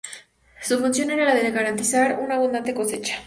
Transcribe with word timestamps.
Su 0.63 0.79
función 0.79 1.11
era 1.11 1.25
la 1.25 1.35
de 1.35 1.51
garantizar 1.51 2.17
una 2.21 2.33
abundante 2.37 2.73
cosecha. 2.73 3.19